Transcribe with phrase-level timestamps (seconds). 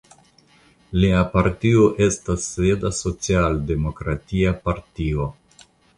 [1.01, 5.29] Lia partio estas Sveda socialdemokratia partio.